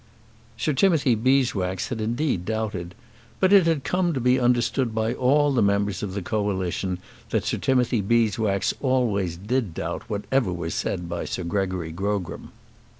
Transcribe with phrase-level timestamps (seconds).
[0.57, 2.95] Sir Timothy Beeswax had indeed doubted,
[3.39, 6.97] but it had come to be understood by all the members of the Coalition
[7.29, 12.49] that Sir Timothy Beeswax always did doubt whatever was said by Sir Gregory Grogram.